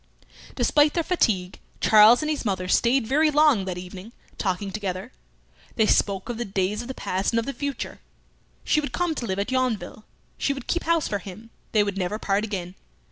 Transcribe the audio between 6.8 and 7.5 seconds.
of the past and of